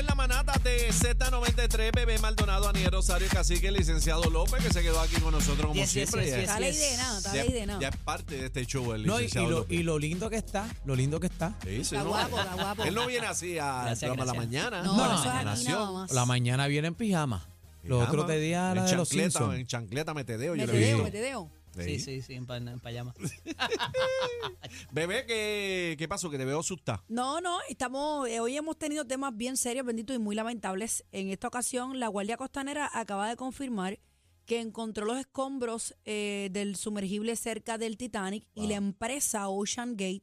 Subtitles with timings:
[0.00, 4.82] es la manata de Z93, Bebé Maldonado, Aniel Rosario, Cacique, el licenciado López, que se
[4.82, 6.22] quedó aquí con nosotros como Yes, siempre.
[6.24, 7.80] yes, Ya- yes, Está ley de nada, está ya, ley de nada.
[7.80, 9.78] ya es parte de este show el No, y, y licenciado lo, López.
[9.78, 11.54] y lo lindo que está, lo lindo que está.
[11.62, 12.08] Sí, sí, Está no.
[12.10, 12.84] guapo, está guapo.
[12.84, 14.36] Él no viene así a Gracias, a la gracias.
[14.36, 14.82] mañana.
[14.82, 16.06] No, No, no.
[16.10, 17.46] La mañana viene en pijama.
[17.82, 19.58] Los otros días en la de los chancleta, Simpsons.
[19.58, 21.50] En chancleta metedeo, yo le he Metedeo, metedeo.
[21.78, 23.14] Sí, sí, sí, en, pa- en pijama.
[24.92, 26.30] Bebé, ¿qué, ¿qué pasó?
[26.30, 27.04] Que te veo asustada.
[27.08, 31.04] No, no, estamos, eh, hoy hemos tenido temas bien serios, benditos y muy lamentables.
[31.12, 34.00] En esta ocasión, la Guardia Costanera acaba de confirmar
[34.46, 40.22] que encontró los escombros eh, del sumergible cerca del Titanic y la empresa Ocean Gate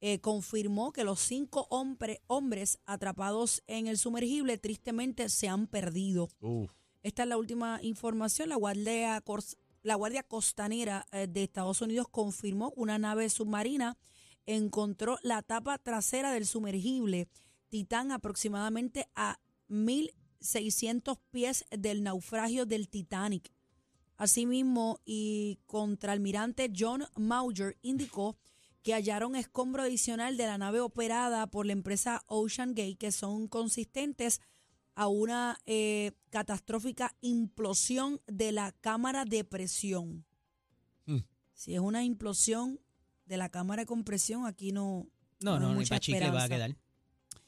[0.00, 6.28] eh, confirmó que los cinco hombre- hombres atrapados en el sumergible tristemente se han perdido.
[6.40, 6.70] Uf.
[7.02, 8.48] Esta es la última información.
[8.48, 13.96] La Guardia, Cors- la Guardia Costanera eh, de Estados Unidos confirmó que una nave submarina
[14.46, 17.28] encontró la tapa trasera del sumergible
[17.68, 23.52] Titán aproximadamente a 1.600 pies del naufragio del Titanic.
[24.16, 28.36] Asimismo, y contraalmirante John Mauger indicó
[28.82, 33.46] que hallaron escombro adicional de la nave operada por la empresa Ocean Gate que son
[33.46, 34.40] consistentes
[35.00, 40.26] a una eh, catastrófica implosión de la cámara de presión.
[41.06, 41.20] Hmm.
[41.54, 42.78] Si es una implosión
[43.24, 45.06] de la cámara de compresión, aquí no.
[45.40, 46.74] No, no, ni mucha para chicle va a esperanza.
[46.74, 46.76] quedar.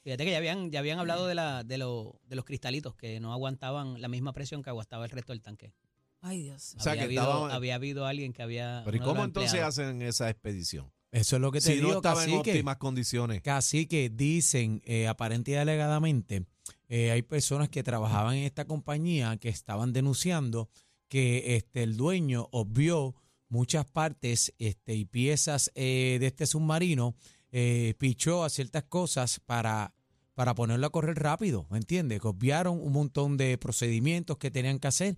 [0.02, 3.20] Fíjate que ya habían, ya habían hablado de, la, de, lo- de los cristalitos que
[3.20, 5.74] no aguantaban la misma presión que aguantaba el resto del tanque.
[6.22, 6.74] Ay, Dios.
[6.78, 8.80] O sea, había, que habido, estaba- había habido alguien que había.
[8.86, 10.90] Pero ¿y cómo entonces hacen esa expedición?
[11.10, 13.42] Eso es lo que te Si no digo, estaba en óptimas condiciones.
[13.42, 16.46] Casi que dicen, eh, aparente y alegadamente,
[16.94, 20.68] eh, hay personas que trabajaban en esta compañía que estaban denunciando
[21.08, 23.14] que este, el dueño obvió
[23.48, 27.16] muchas partes este, y piezas eh, de este submarino,
[27.50, 29.94] eh, pichó a ciertas cosas para,
[30.34, 32.20] para ponerlo a correr rápido, ¿me entiendes?
[32.20, 35.16] Que obviaron un montón de procedimientos que tenían que hacer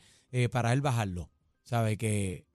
[0.52, 1.28] para él bajarlo.
[1.64, 1.96] ¿Sabe?
[1.96, 2.46] Que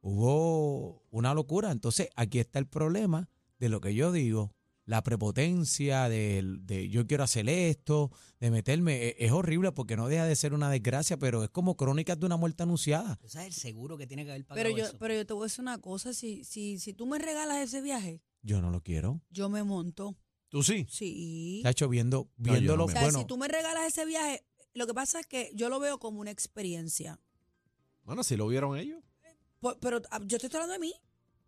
[0.00, 1.70] hubo una locura.
[1.70, 3.28] Entonces, aquí está el problema
[3.60, 4.53] de lo que yo digo,
[4.86, 10.08] la prepotencia del- de, yo quiero hacer esto, de meterme, e- es, horrible porque no
[10.08, 13.16] deja de ser una desgracia, pero es como crónicas de una muerte anunciada.
[13.16, 14.98] ¿Tú sabes el seguro que tiene que haber pagado Pero yo, eso?
[14.98, 16.12] pero yo te voy a decir una cosa.
[16.12, 19.22] Si, si, si tú me regalas ese viaje, Yo no lo quiero.
[19.30, 20.16] yo me monto.
[20.50, 20.86] ¿Tú sí?
[20.88, 21.56] Sí.
[21.58, 23.86] Está hecho viendo, No, yo no viéndolo, me- O sea, bueno, si tú me regalas
[23.88, 27.18] ese viaje, lo que pasa es que yo lo veo como una experiencia.
[28.02, 29.02] Bueno, si lo vieron ellos.
[29.80, 30.92] Pero ah, yo te estoy hablando de mí.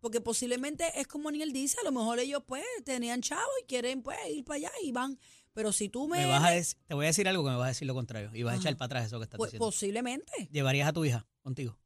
[0.06, 4.02] Porque posiblemente es como Niel dice, a lo mejor ellos pues tenían chavo y quieren
[4.02, 5.18] pues ir para allá y van.
[5.52, 6.18] Pero si tú me...
[6.18, 8.30] Me vas a te voy a decir algo que me vas a decir lo contrario.
[8.32, 9.66] Y vas a echar para atrás eso que estás pues, diciendo.
[9.66, 10.48] posiblemente.
[10.52, 11.76] ¿Llevarías a tu hija contigo?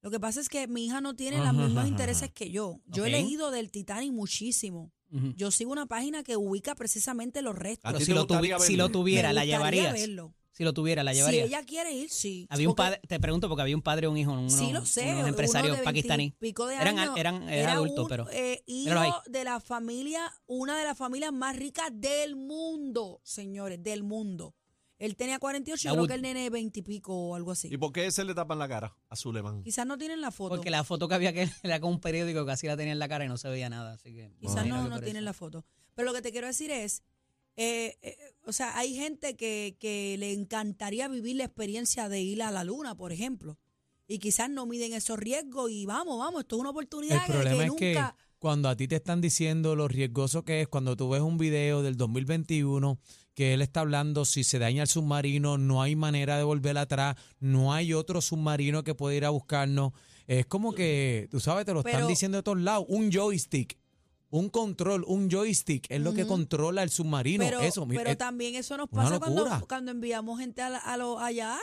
[0.00, 2.34] Lo que pasa es que mi hija no tiene Ajá, los mismos ajá, intereses ajá.
[2.34, 2.78] que yo.
[2.86, 3.12] Yo he Ok.
[3.20, 4.92] leído del Titanic muchísimo.
[5.10, 5.32] Ujú.
[5.34, 7.84] Yo sigo una página que ubica precisamente los restos.
[7.84, 9.92] ¿A Pero ti si te lo, tuvi- gustaría si lo tuviera, Me ¿la gustaría llevarías?
[9.92, 10.34] verlo.
[10.58, 11.46] Si lo tuviera, ¿la Si llevarías?
[11.46, 12.48] ella quiere ir, sí.
[12.50, 14.72] Había un Porque- padre, te pregunto porque había un padre o un hijo, unos, Sí,
[14.72, 15.02] lo sé.
[15.04, 16.32] unos uno empresarios de pakistaníes.
[16.32, 19.08] veintipico de Eran- años, eran- eran era adultos, un, pero- eh, míralos ahí.
[19.10, 24.56] hijo de la familia, una de las familias más ricas del mundo, señores, del mundo.
[24.98, 27.68] Él tenía 48, yo creo que el nene 20 y pico o algo así.
[27.72, 29.62] ¿Y por qué se le tapan la cara a Zuleman?
[29.62, 30.56] Quizás no tienen la foto.
[30.56, 32.98] Porque la foto que había que era con un periódico que así la tenía en
[32.98, 33.92] la cara y no se veía nada.
[33.92, 35.24] Así que Quizás imagino no, que no por tienen eso.
[35.26, 35.64] la foto.
[35.94, 37.04] Pero lo que te quiero decir es,
[37.58, 42.40] eh, eh, o sea, hay gente que, que le encantaría vivir la experiencia de ir
[42.40, 43.58] a la luna, por ejemplo.
[44.06, 47.76] Y quizás no miden esos riesgos y vamos, vamos, esto es una oportunidad el problema
[47.76, 48.04] que es que
[48.38, 51.82] cuando a ti te están diciendo lo riesgoso que es, cuando tú ves un video
[51.82, 53.00] del 2021
[53.34, 57.16] que él está hablando, si se daña el submarino, no hay manera de volver atrás,
[57.40, 59.92] no hay otro submarino que pueda ir a buscarnos.
[60.28, 63.78] Es como que, tú sabes, te lo están diciendo de todos lados, un joystick.
[64.30, 67.42] Un control, un joystick es lo que controla el submarino.
[67.44, 70.96] Pero, eso, mi- pero es- también eso nos pasa cuando, enviamos gente a, la- a
[70.98, 71.58] lo, allá.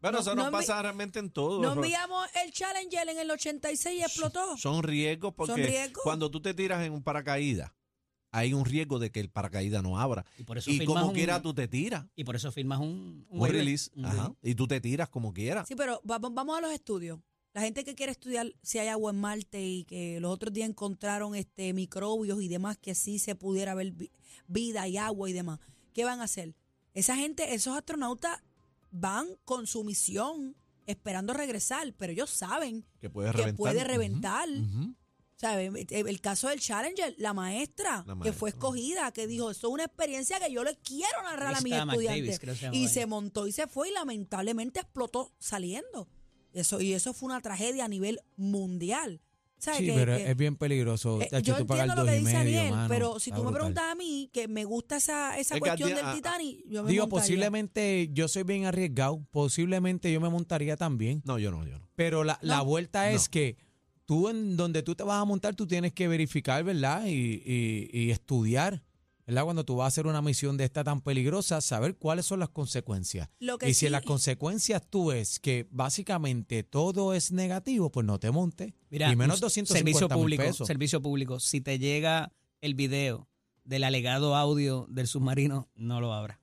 [0.00, 1.60] Bueno, No- eso no nos envi- pasa realmente en todo.
[1.60, 4.56] No enviamos el Challenger en el 86 y explotó.
[4.56, 6.04] Son riesgos porque riesgos.
[6.04, 7.72] cuando tú te tiras en un paracaídas,
[8.30, 10.24] hay un riesgo de que el paracaídas no abra.
[10.38, 12.04] Y por eso Y como un- quiera tú te tiras.
[12.14, 13.90] Y por eso firmas un, release.
[13.96, 14.32] un Ajá.
[14.40, 15.66] Y tú te tiras como quieras.
[15.66, 17.18] Sí, pero va- va- vamos a los estudios.
[17.58, 20.68] La gente que quiere estudiar si hay agua en Marte y que los otros días
[20.68, 24.12] encontraron este microbios y demás que sí se pudiera ver vi-
[24.46, 25.58] vida y agua y demás.
[25.92, 26.54] ¿Qué van a hacer?
[26.94, 28.38] Esa gente, esos astronautas
[28.92, 30.54] van con su misión
[30.86, 33.56] esperando regresar, pero ellos saben Que puede que reventar.
[33.56, 34.48] puede reventar.
[35.34, 35.72] ¿Sabe?
[35.90, 39.84] El caso del Challenger, la maestra, La que fue escogida, que dijo, esto es una
[39.86, 42.38] experiencia que yo le quiero narrar a mis estudiantes.
[42.72, 46.06] Y se montó y se fue y lamentablemente explotó saliendo.
[46.52, 49.20] Eso, y eso fue una tragedia a nivel mundial.
[49.60, 51.20] ¿Sabes Sí, que- pero que- es bien peligroso.
[51.20, 53.54] eh, yo entiendo lo que dice medio, Aniel, mano, pero si tú me brutal.
[53.58, 56.90] preguntas a mí que me gusta esa, esa Es cuestión del a- Titanic, yo me
[56.92, 57.22] Digo, montaría.
[57.22, 59.20] posiblemente yo soy bien arriesgado.
[59.32, 61.22] Posiblemente yo me montaría también.
[61.24, 61.88] No, yo no, yo no.
[61.96, 62.66] Pero la, la No.
[62.66, 63.30] vuelta es No.
[63.32, 63.56] que
[64.04, 67.04] tú en donde tú te vas a montar, tú tienes que verificar, ¿verdad?
[67.06, 68.84] Y, y- y estudiar,
[69.28, 69.44] ¿verdad?
[69.44, 72.48] Cuando tú vas a hacer una misión de esta tan peligrosa, saber cuáles son las
[72.48, 73.28] consecuencias.
[73.40, 78.18] Lo que Y si las consecuencias tú ves que básicamente todo es negativo, pues no
[78.18, 78.72] te montes.
[78.88, 80.66] Mira, y menos un 250 servicio mil público, pesos.
[80.66, 81.40] servicio público.
[81.40, 82.32] Si te llega
[82.62, 83.28] el video
[83.64, 86.40] del alegado audio del submarino, no lo abra.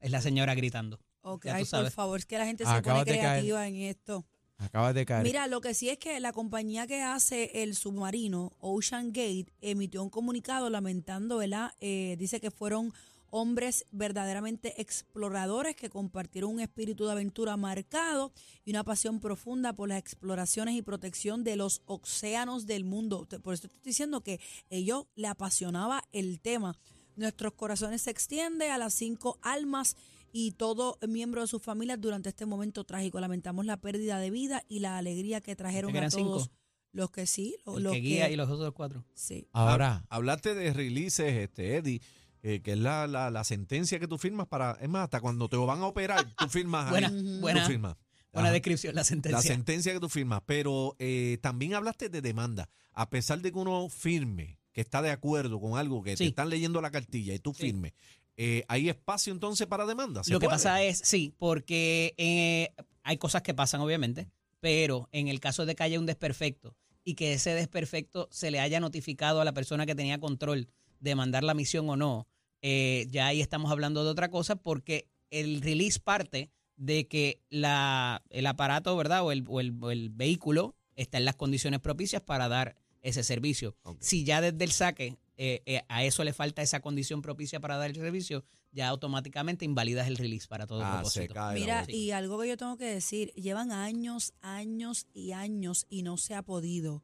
[0.00, 0.98] Es la señora gritando.
[1.20, 4.24] Ok, ay, por favor, es que la gente se Acabas pone creativa en esto.
[4.62, 5.24] Acabas de caer.
[5.24, 10.02] Mira, lo que sí es que la compañía que hace el submarino, Ocean Gate, emitió
[10.02, 11.72] un comunicado lamentando, ¿verdad?
[11.80, 12.92] Eh, dice que fueron
[13.34, 18.30] hombres verdaderamente exploradores que compartieron un espíritu de aventura marcado
[18.64, 23.26] y una pasión profunda por las exploraciones y protección de los océanos del mundo.
[23.42, 24.38] Por eso estoy diciendo que
[24.68, 26.76] ellos le apasionaba el tema.
[27.16, 29.96] Nuestros corazones se extienden a las cinco almas
[30.32, 33.20] y todo miembro de sus familias durante este momento trágico.
[33.20, 36.50] Lamentamos la pérdida de vida y la alegría que trajeron que a todos cinco.
[36.92, 39.04] los que sí, El los que que, guía y los otros cuatro.
[39.14, 39.46] sí.
[39.52, 42.00] Ahora, Hablaste de releases, este, Eddie,
[42.42, 44.72] eh, que es la, la, la sentencia que tú firmas para.
[44.80, 46.90] Es más, hasta cuando te van a operar, tú firmas.
[46.90, 47.96] Buena, buena, Tú firmas.
[48.32, 48.52] buena Ajá.
[48.52, 49.36] descripción, la sentencia.
[49.36, 50.40] La sentencia que tú firmas.
[50.46, 52.68] Pero eh, también hablaste de demanda.
[52.94, 56.24] A pesar de que uno firme, que está de acuerdo con algo, que Sí.
[56.24, 57.62] te están leyendo la cartilla y tú Sí.
[57.66, 57.92] firmes,
[58.36, 60.24] eh, ¿hay espacio entonces para demanda?
[60.24, 62.70] ¿Se Lo que pasa es, sí, porque eh,
[63.02, 64.28] hay cosas que pasan, obviamente,
[64.60, 66.74] pero en el caso de que haya un desperfecto
[67.04, 70.68] y que ese desperfecto se le haya notificado a la persona que tenía control
[71.00, 72.28] de mandar la misión o no,
[72.62, 78.22] eh, ya ahí estamos hablando de otra cosa porque el release parte de que la,
[78.30, 79.24] el aparato, ¿verdad?
[79.24, 83.24] O el, o el- o el vehículo está en las condiciones propicias para dar ese
[83.24, 83.74] servicio.
[83.98, 87.76] Si ya desde el saque eh, eh, a eso le falta esa condición propicia para
[87.76, 91.34] dar el servicio, ya automáticamente invalidas el release para todo Ah, propósito.
[91.54, 96.16] Mira, y algo que yo tengo que decir, llevan años, años y años y no
[96.16, 97.02] se ha podido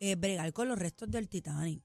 [0.00, 1.82] eh, bregar con los restos del Titanic.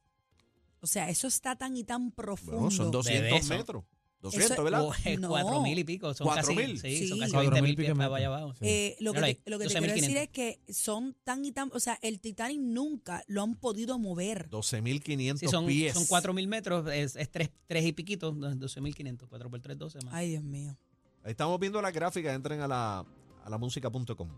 [0.82, 2.58] O sea, eso está tan y tan profundo.
[2.64, 3.54] Bueno, son 200 eso.
[3.58, 3.86] metros.
[4.32, 4.88] 200, Eso- ¿verdad?
[5.20, 5.30] No.
[5.30, 6.80] cuatro mil y pico, son ¿Cuatro casi, mil?
[6.80, 7.20] sí, son Sí.
[7.20, 8.54] casi Cuatro 20 mil mil pies pico para allá abajo.
[8.54, 8.60] Sí.
[8.68, 10.22] Eh, lo, que Míralo te, ahí, lo que te quiero decir 12.500.
[10.22, 14.50] es que son tan y tan, o sea, el Titanic nunca lo han podido mover.
[14.50, 15.94] 12.500 Sí, son, pies.
[15.94, 17.50] son 4 mil metros, es, es 3,
[17.86, 20.14] y piquito, 12 mil 500, 4 por 3, 12 más.
[20.14, 20.76] Ay, Dios mío.
[21.24, 22.34] Ahí estamos viendo la gráfica.
[22.34, 23.06] Entren a la,
[23.44, 24.30] a la música.com.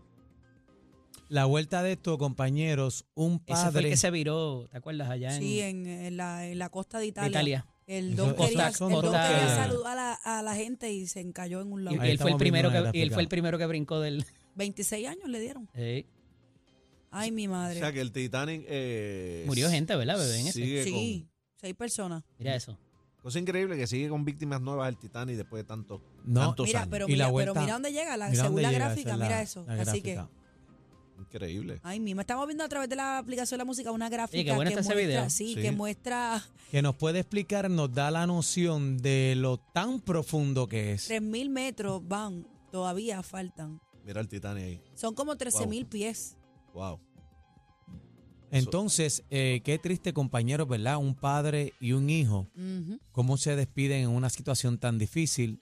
[1.28, 3.90] la vuelta de esto, compañeros, un Ese fue el padre.
[3.90, 5.08] que se viró, ¿te acuerdas?
[5.08, 7.28] Allá en, Sí, en, en la, en la costa de de Italia.
[7.30, 7.66] Italia.
[7.90, 11.60] El don quería, el don quería saludar a la, a la gente y se encalló
[11.60, 11.96] en un lado.
[12.04, 14.24] y él fue el primero que, y él fue el primero que brincó del...
[14.54, 15.68] 26 años le dieron.
[15.74, 16.06] Sí.
[17.10, 17.78] Ay, mi O madre.
[17.80, 18.64] sea que el Titanic.
[18.68, 20.38] eh, Murió gente, ¿verdad, bebé?
[20.40, 20.52] En ese.
[20.62, 21.26] sigue sí,
[21.56, 22.22] seis personas.
[22.38, 22.78] Mira eso.
[23.22, 26.80] cosa increíble que sigue con víctimas nuevas el Titanic después de tanto, No, tantos Mira,
[26.82, 26.90] años.
[26.92, 29.16] pero Y la mira, pero mira dónde llega, la, mira según dónde la llega, gráfica,
[29.16, 29.64] mira eso.
[29.66, 30.20] la Así que.
[31.20, 31.80] Increíble.
[31.82, 34.70] ay, misma, estamos viendo a través de la aplicación de la música una gráfica bueno
[34.70, 35.30] que está ese muestra, video.
[35.30, 35.60] sí, Sí.
[35.62, 40.92] que muestra Que nos puede explicar, nos da la noción de lo tan profundo que
[40.92, 41.08] es.
[41.10, 43.80] 3.000 metros van, todavía faltan.
[44.04, 44.82] Mira el Titanic ahí.
[44.94, 46.36] Son como 13.000 pies.
[46.74, 47.00] Wow.
[48.52, 50.96] Entonces, eh, qué triste, compañeros, ¿verdad?
[50.96, 52.98] Un padre y un hijo, Ujú.
[53.12, 55.60] cómo se despiden en una situación tan difícil.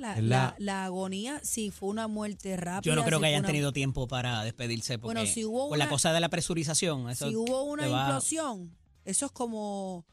[0.00, 2.90] La, Es la, la- la agonía, si fue una muerte rápida.
[2.92, 5.68] Yo no creo si que hayan una- tenido tiempo para despedirse porque Bueno, si hubo
[5.68, 10.06] con la una- cosa de la presurización, eso Si hubo una implosión, eso es como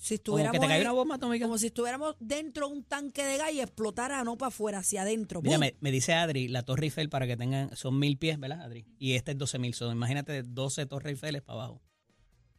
[0.00, 1.44] si como estuviéramos que te cayó en- una bomba atómica.
[1.44, 5.02] como si estuviéramos dentro de un tanque de gas y explotara no para afuera, hacia
[5.02, 5.42] adentro.
[5.42, 8.62] Mira, me, me dice Adri, la Torre Eiffel para que tengan, son mil pies, ¿verdad,
[8.62, 8.86] Adri?
[8.98, 11.82] Y este es 12 mil, son, imagínate 12 Torres Eiffel para abajo.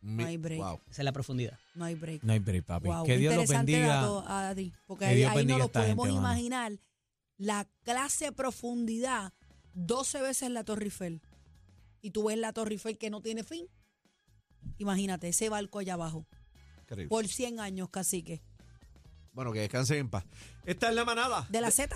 [0.01, 0.60] Mi- hay break.
[0.60, 0.79] wow.
[0.89, 1.58] Esa es la profundidad.
[1.75, 2.24] No hay break.
[2.24, 2.88] No hay break, papi.
[2.88, 3.96] Wow, que Dios los interesante bendiga.
[4.01, 6.34] dato, Adri, porque Que ahí, Dios ahí no a lo podemos gente, mano.
[6.36, 6.79] imaginar.
[7.38, 9.34] La clase de profundidad,
[9.74, 11.22] 12 veces la Torre Eiffel.
[12.01, 13.68] Y tú ves la Torre Eiffel que no tiene fin.
[14.77, 16.25] Imagínate, ese barco allá abajo.
[16.84, 17.10] Increíble.
[17.10, 18.41] Por 100 años, cacique.
[19.34, 20.25] Bueno, que descansen en paz.
[20.65, 21.46] Esta es la manada.
[21.50, 21.96] De la Z.